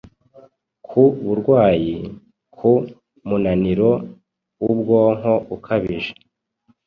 [0.87, 1.95] ku burwayi,
[2.57, 2.71] ku
[3.27, 3.91] munaniro
[4.61, 6.13] w’ubwonko ukabije